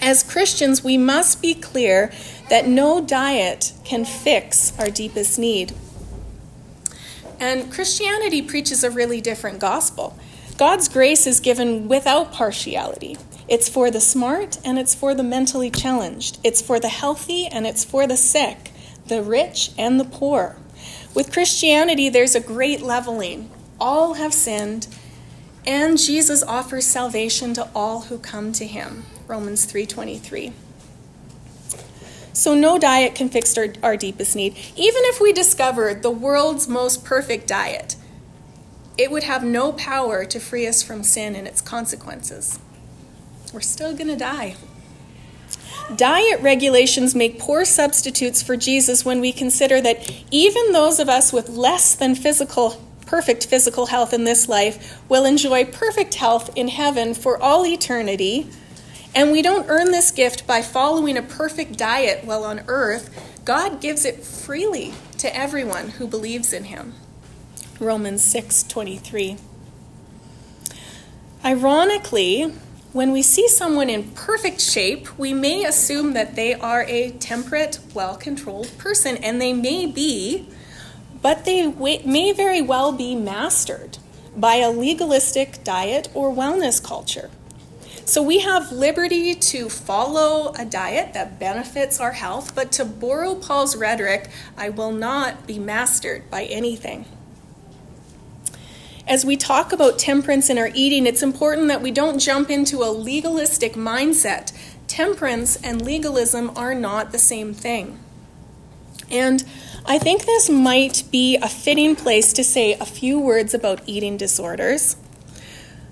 [0.00, 2.12] As Christians, we must be clear
[2.48, 5.74] that no diet can fix our deepest need.
[7.40, 10.16] And Christianity preaches a really different gospel.
[10.56, 13.16] God's grace is given without partiality.
[13.46, 16.38] It's for the smart and it's for the mentally challenged.
[16.42, 18.72] It's for the healthy and it's for the sick,
[19.06, 20.56] the rich and the poor.
[21.14, 23.50] With Christianity, there's a great leveling.
[23.80, 24.88] All have sinned,
[25.66, 29.04] and Jesus offers salvation to all who come to him.
[29.26, 30.52] Romans 3:23.
[32.38, 34.56] So, no diet can fix our, our deepest need.
[34.76, 37.96] Even if we discovered the world's most perfect diet,
[38.96, 42.60] it would have no power to free us from sin and its consequences.
[43.52, 44.54] We're still going to die.
[45.96, 51.32] Diet regulations make poor substitutes for Jesus when we consider that even those of us
[51.32, 56.68] with less than physical perfect physical health in this life will enjoy perfect health in
[56.68, 58.46] heaven for all eternity
[59.18, 63.10] and we don't earn this gift by following a perfect diet while on earth.
[63.44, 66.94] God gives it freely to everyone who believes in him.
[67.80, 69.36] Romans 6:23.
[71.44, 72.54] Ironically,
[72.92, 77.80] when we see someone in perfect shape, we may assume that they are a temperate,
[77.92, 80.46] well-controlled person and they may be,
[81.20, 83.98] but they may very well be mastered
[84.36, 87.30] by a legalistic diet or wellness culture.
[88.08, 93.34] So we have liberty to follow a diet that benefits our health, but to borrow
[93.34, 97.04] Paul's rhetoric, I will not be mastered by anything.
[99.06, 102.82] As we talk about temperance in our eating, it's important that we don't jump into
[102.82, 104.56] a legalistic mindset.
[104.86, 107.98] Temperance and legalism are not the same thing.
[109.10, 109.44] And
[109.84, 114.16] I think this might be a fitting place to say a few words about eating
[114.16, 114.96] disorders.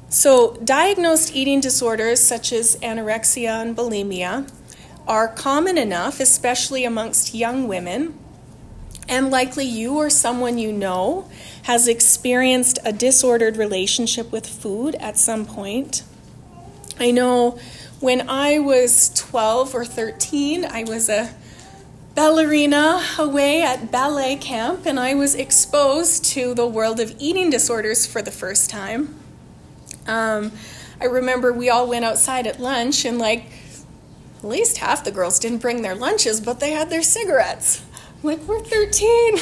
[0.09, 4.49] So, diagnosed eating disorders such as anorexia and bulimia
[5.07, 8.15] are common enough, especially amongst young women,
[9.09, 11.29] And likely you or someone you know
[11.63, 16.03] has experienced a disordered relationship with food at some point.
[16.99, 17.59] I know
[18.01, 21.35] when I was 12 or 13, I was a
[22.17, 28.07] ballerina away at ballet camp, and I was exposed to the world of eating disorders
[28.07, 29.15] for the first time.
[30.07, 30.53] Um,
[31.01, 33.47] I remember we all went outside at lunch, and like
[34.39, 37.85] at least half the girls didn't bring their lunches, but they had their cigarettes.
[38.23, 39.39] I'm like, we're 13.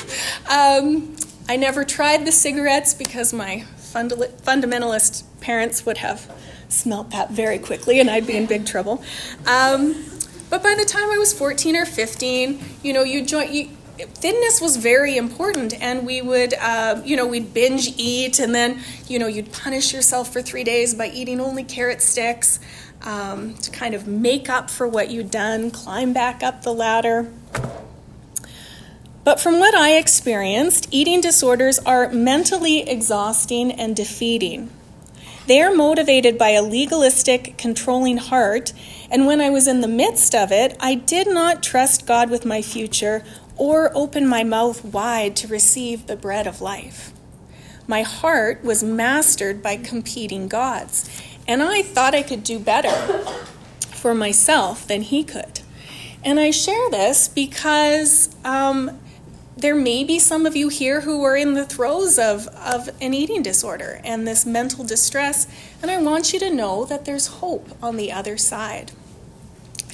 [0.50, 1.16] Um,
[1.48, 6.32] I never tried the cigarettes because my fundamentalist parents would have
[6.68, 9.04] smelt that very quickly and I'd be in big trouble.
[9.46, 10.04] Um,
[10.50, 13.52] but by the time I was 14 or 15, you know, you join.
[13.52, 13.68] You,
[13.98, 18.80] fitness was very important and we would uh, you know we'd binge eat and then
[19.06, 22.58] you know you'd punish yourself for three days by eating only carrot sticks
[23.02, 27.30] um, to kind of make up for what you'd done climb back up the ladder.
[29.22, 34.70] But from what i experienced eating disorders are mentally exhausting and defeating.
[35.46, 38.72] They are motivated by a legalistic, controlling heart,
[39.10, 42.46] and when I was in the midst of it, I did not trust God with
[42.46, 43.22] my future
[43.56, 47.12] or open my mouth wide to receive the bread of life.
[47.86, 51.08] My heart was mastered by competing gods,
[51.46, 52.90] and I thought I could do better
[53.90, 55.60] for myself than he could.
[56.24, 58.98] And I share this because um,
[59.56, 63.12] there may be some of you here who are in the throes of, of an
[63.12, 65.46] eating disorder and this mental distress,
[65.82, 68.92] and I want you to know that there's hope on the other side.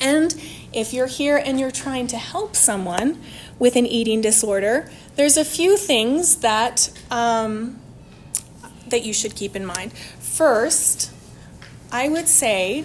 [0.00, 0.34] And
[0.72, 3.20] if you're here and you're trying to help someone
[3.60, 7.78] with an eating disorder, there's a few things that, um,
[8.88, 9.92] that you should keep in mind.
[10.18, 11.12] First,
[11.92, 12.84] I would say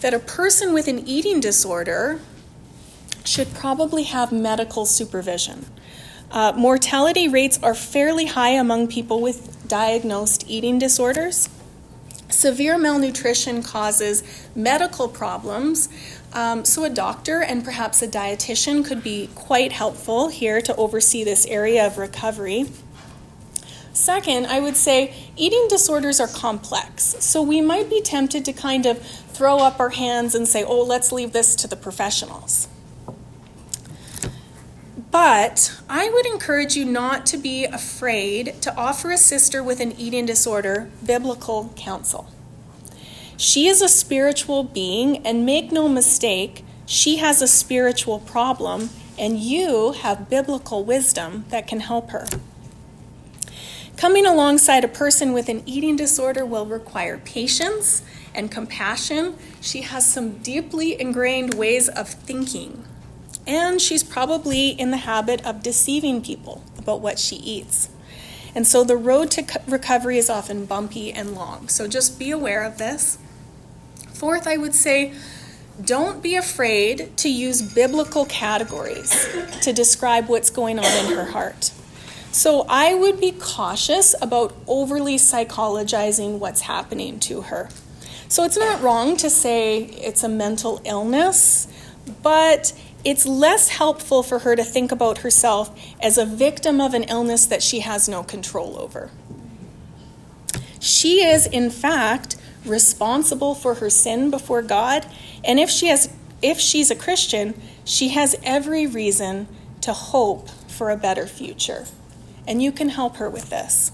[0.00, 2.20] that a person with an eating disorder
[3.24, 5.66] should probably have medical supervision.
[6.30, 11.48] Uh, mortality rates are fairly high among people with diagnosed eating disorders.
[12.28, 14.22] Severe malnutrition causes
[14.54, 15.88] medical problems,
[16.36, 21.24] um, so a doctor and perhaps a dietitian could be quite helpful here to oversee
[21.24, 22.66] this area of recovery.
[23.94, 28.84] Second, I would say eating disorders are complex, so we might be tempted to kind
[28.84, 32.68] of throw up our hands and say, oh, let's leave this to the professionals.
[35.10, 39.92] But I would encourage you not to be afraid to offer a sister with an
[39.92, 42.30] eating disorder biblical counsel.
[43.36, 49.38] She is a spiritual being, and make no mistake, she has a spiritual problem, and
[49.38, 52.26] you have biblical wisdom that can help her.
[53.96, 58.02] Coming alongside a person with an eating disorder will require patience
[58.34, 59.36] and compassion.
[59.60, 62.84] She has some deeply ingrained ways of thinking
[63.46, 67.88] and she's probably in the habit of deceiving people about what she eats.
[68.54, 71.68] And so the road to recovery is often bumpy and long.
[71.68, 73.18] So just be aware of this.
[74.16, 75.12] Fourth, I would say
[75.84, 79.28] don't be afraid to use biblical categories
[79.60, 81.70] to describe what's going on in her heart.
[82.32, 87.68] So I would be cautious about overly psychologizing what's happening to her.
[88.28, 91.68] So it's not wrong to say it's a mental illness,
[92.22, 92.72] but
[93.04, 97.44] it's less helpful for her to think about herself as a victim of an illness
[97.44, 99.10] that she has no control over.
[100.80, 102.36] She is, in fact,
[102.66, 105.06] responsible for her sin before God,
[105.44, 106.10] and if she has
[106.42, 109.48] if she's a Christian, she has every reason
[109.80, 111.86] to hope for a better future.
[112.46, 113.90] And you can help her with this.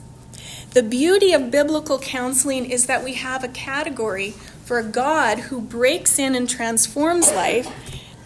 [0.73, 4.31] The beauty of biblical counseling is that we have a category
[4.65, 7.71] for a God who breaks in and transforms life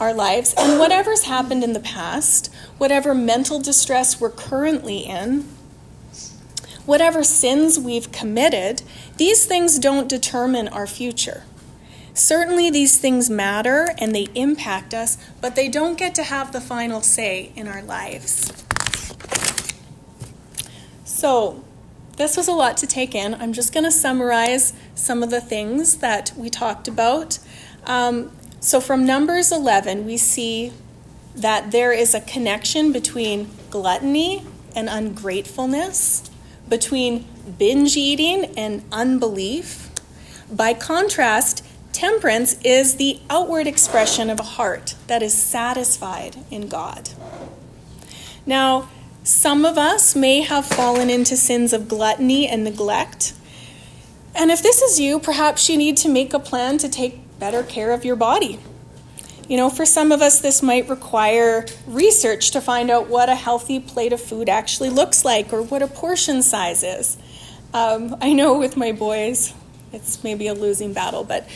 [0.01, 5.49] our lives, and whatever's happened in the past, whatever mental distress we're currently in,
[6.87, 8.83] whatever sins we've committed,
[9.17, 11.45] these things don't determine our future.
[12.15, 16.61] Certainly, these things matter and they impact us, but they don't get to have the
[16.63, 18.53] final say in our lives.
[21.05, 21.63] So,
[22.17, 23.35] this was a lot to take in.
[23.35, 27.39] I'm just going to summarize some of the things that we talked about.
[27.85, 30.73] Um, so from Numbers 11, we see
[31.35, 34.43] that there is a connection between gluttony
[34.75, 36.31] and ungratefulness,
[36.69, 37.27] between
[37.59, 39.91] binge eating and unbelief.
[40.51, 47.11] By contrast, temperance is the outward expression of a heart that is satisfied in God.
[48.45, 48.89] Now,
[49.25, 53.33] some of us may have fallen into sins of gluttony and neglect.
[54.35, 57.63] And if this is you, perhaps you need to make a plan to take better
[57.63, 58.61] care of your body.
[59.49, 63.35] You know, for some of us, this might require research to find out what a
[63.35, 67.17] healthy plate of food actually looks like or what a portion size is.
[67.73, 69.55] Um, I know with my boys,
[69.93, 71.49] it's maybe a losing battle, but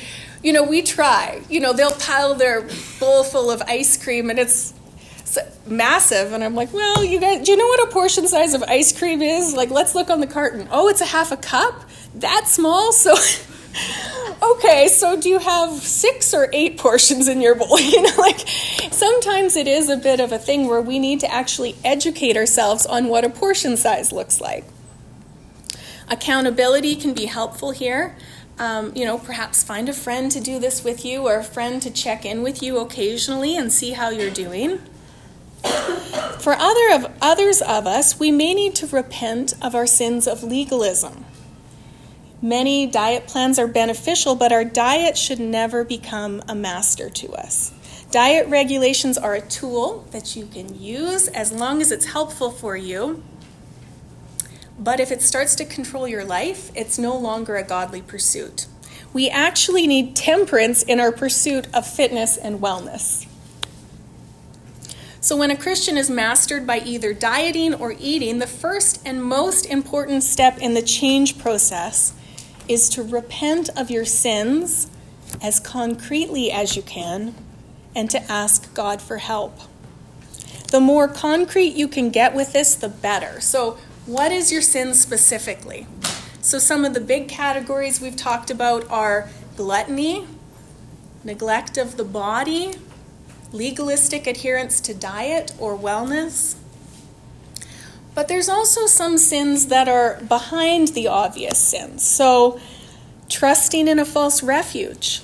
[0.42, 1.42] you know, we try.
[1.48, 2.62] You know, they'll pile their
[3.00, 4.74] bowl full of ice cream and it's
[5.66, 8.64] massive and i'm like well you guys do you know what a portion size of
[8.64, 11.84] ice cream is like let's look on the carton oh it's a half a cup
[12.16, 13.14] that small so
[14.42, 18.40] okay so do you have six or eight portions in your bowl you know like
[18.90, 22.84] sometimes it is a bit of a thing where we need to actually educate ourselves
[22.86, 24.64] on what a portion size looks like
[26.08, 28.16] accountability can be helpful here
[28.60, 31.80] um, you know, perhaps find a friend to do this with you or a friend
[31.80, 34.80] to check in with you occasionally and see how you're doing.
[36.40, 40.42] For other of, others of us, we may need to repent of our sins of
[40.42, 41.24] legalism.
[42.42, 47.72] Many diet plans are beneficial, but our diet should never become a master to us.
[48.10, 52.76] Diet regulations are a tool that you can use as long as it's helpful for
[52.76, 53.22] you.
[54.78, 58.66] But if it starts to control your life, it's no longer a godly pursuit.
[59.12, 63.26] We actually need temperance in our pursuit of fitness and wellness.
[65.20, 69.66] So, when a Christian is mastered by either dieting or eating, the first and most
[69.66, 72.14] important step in the change process
[72.70, 74.88] is to repent of your sins
[75.42, 77.34] as concretely as you can
[77.96, 79.58] and to ask God for help.
[80.68, 83.40] The more concrete you can get with this, the better.
[83.40, 85.88] So, what is your sin specifically?
[86.40, 90.28] So, some of the big categories we've talked about are gluttony,
[91.24, 92.74] neglect of the body,
[93.50, 96.54] legalistic adherence to diet or wellness.
[98.14, 102.04] But there's also some sins that are behind the obvious sins.
[102.04, 102.60] So,
[103.28, 105.22] trusting in a false refuge,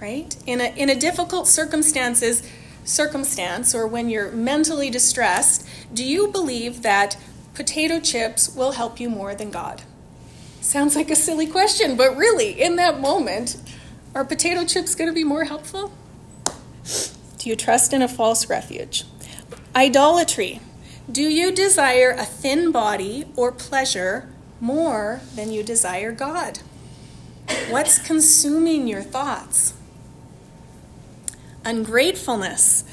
[0.00, 0.36] right?
[0.46, 2.42] In a, in a difficult circumstances,
[2.84, 7.16] circumstance or when you're mentally distressed, do you believe that
[7.54, 9.82] potato chips will help you more than God?
[10.60, 13.56] Sounds like a silly question, but really, in that moment,
[14.14, 15.92] are potato chips going to be more helpful?
[17.38, 19.04] Do you trust in a false refuge?
[19.74, 20.60] Idolatry.
[21.10, 24.28] Do you desire a thin body or pleasure
[24.60, 26.58] more than you desire God?
[27.70, 29.72] What's consuming your thoughts?
[31.64, 32.84] Ungratefulness.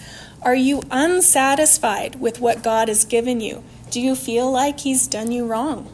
[0.41, 3.63] Are you unsatisfied with what God has given you?
[3.89, 5.91] Do you feel like He's done you wrong?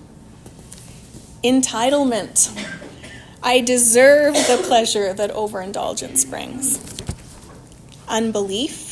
[1.43, 2.55] Entitlement.
[3.41, 6.79] I deserve the pleasure that overindulgence brings
[8.07, 8.90] unbelief.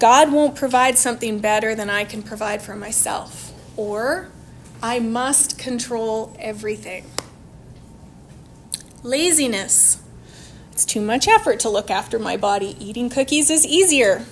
[0.00, 3.52] God won't provide something better than I can provide for myself.
[3.76, 4.30] Or
[4.82, 7.04] I must control everything.
[9.02, 10.02] Laziness.
[10.72, 12.76] It's too much effort to look after my body.
[12.80, 14.24] Eating cookies is easier.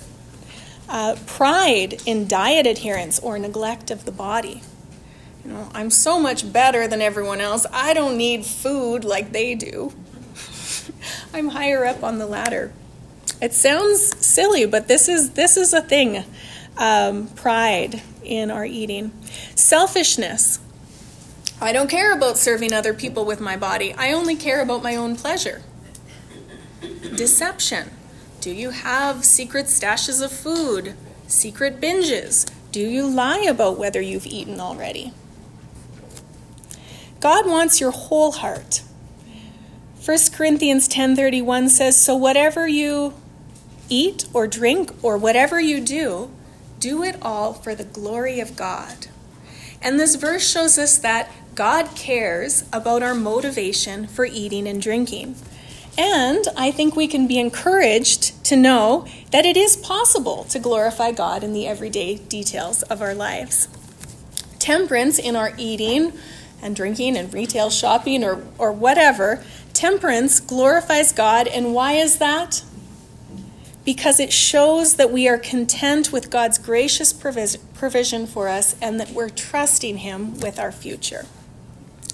[0.88, 4.62] Uh, pride in diet adherence or neglect of the body.
[5.44, 7.66] You know, I'm so much better than everyone else.
[7.70, 9.92] I don't need food like they do.
[11.34, 12.72] I'm higher up on the ladder.
[13.40, 16.24] It sounds silly, but this is this is a thing.
[16.76, 19.12] Um, pride in our eating,
[19.54, 20.60] selfishness.
[21.60, 23.92] I don't care about serving other people with my body.
[23.94, 25.62] I only care about my own pleasure.
[27.16, 27.90] Deception.
[28.40, 30.94] Do you have secret stashes of food?
[31.26, 32.48] Secret binges?
[32.70, 35.12] Do you lie about whether you've eaten already?
[37.18, 38.82] God wants your whole heart.
[40.08, 43.12] 1 Corinthians 10:31 says, "So whatever you
[43.90, 46.30] eat or drink or whatever you do,
[46.80, 49.08] do it all for the glory of God.
[49.82, 55.36] And this verse shows us that God cares about our motivation for eating and drinking.
[55.98, 61.12] And I think we can be encouraged to know that it is possible to glorify
[61.12, 63.68] God in the everyday details of our lives.
[64.58, 66.14] Temperance in our eating
[66.62, 71.46] and drinking and retail shopping or, or whatever, temperance glorifies God.
[71.46, 72.62] And why is that?
[73.88, 79.12] because it shows that we are content with God's gracious provision for us and that
[79.12, 81.24] we're trusting Him with our future.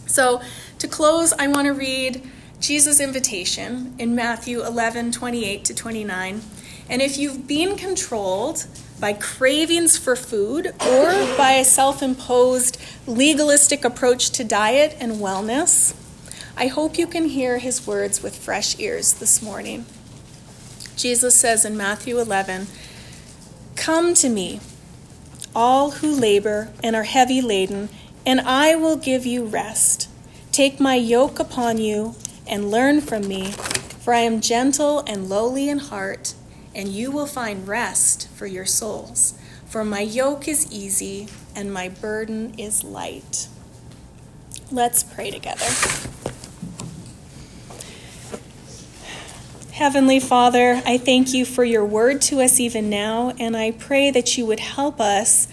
[0.07, 0.41] So,
[0.79, 2.23] to close, I want to read
[2.61, 6.43] Jesus' invitation in Matthew 11 28 to 29.
[6.89, 8.67] And if you've been controlled
[9.01, 15.97] by cravings for food or by a self imposed legalistic approach to diet and wellness,
[16.57, 19.87] I hope you can hear his words with fresh ears this morning.
[20.97, 22.69] Jesus says in Matthew 11,
[23.75, 24.61] Come to me,
[25.55, 27.89] all who labor and are heavy laden,
[28.25, 30.09] and I will give you rest.
[30.53, 32.15] Take my yoke upon you
[32.47, 36.35] and learn from me, For I am gentle and lowly in heart,
[36.73, 39.35] and you will find rest for your souls.
[39.67, 41.27] For my yoke is easy
[41.57, 43.49] and my burden is light.
[44.71, 45.67] Let's pray together.
[49.75, 54.13] Heavenly Father, I thank you for your word to us even now, and I pray
[54.13, 55.49] that you would help us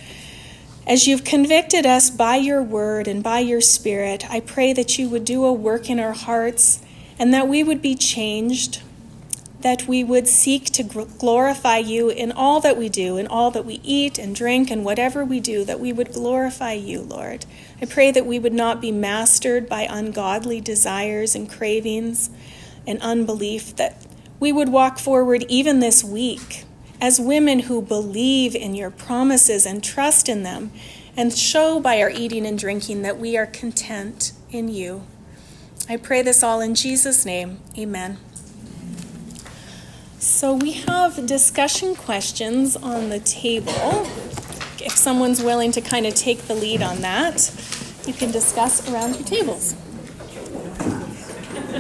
[0.86, 4.24] as you've convicted us by your word and by your spirit.
[4.30, 6.84] I pray that you would do a work in our hearts
[7.18, 8.84] and that we would be changed,
[9.62, 13.66] that we would seek to glorify you in all that we do, in all that
[13.66, 17.48] we eat and drink, and whatever we do, that we would glorify you, Lord.
[17.82, 22.30] I pray that we would not be mastered by ungodly desires and cravings
[22.86, 23.98] and unbelief, that
[24.42, 26.66] we would walk forward even this week
[27.00, 30.72] as women who believe in your promises and trust in them,
[31.16, 35.04] and show by our eating and drinking that we are content in you.
[35.90, 37.60] I pray this all in Jesus' name.
[37.78, 38.18] Amen.
[40.20, 44.08] So we have discussion questions on the table.
[44.80, 47.52] If someone's willing to kind of take the lead on that,
[48.08, 49.76] you can discuss around your tables.